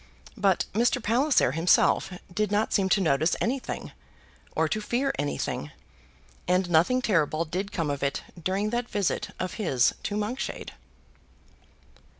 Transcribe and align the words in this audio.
But 0.35 0.65
Mr. 0.73 0.97
Palliser 0.99 1.51
himself 1.51 2.11
did 2.33 2.51
not 2.51 2.73
seem 2.73 2.89
to 2.89 2.99
notice 3.01 3.35
anything, 3.39 3.91
or 4.55 4.67
to 4.67 4.81
fear 4.81 5.13
anything; 5.19 5.69
and 6.47 6.67
nothing 6.71 7.03
terrible 7.03 7.45
did 7.45 7.71
come 7.71 7.91
of 7.91 8.01
it 8.01 8.23
during 8.41 8.71
that 8.71 8.89
visit 8.89 9.29
of 9.39 9.53
his 9.61 9.93
to 10.01 10.17
Monkshade. 10.17 10.71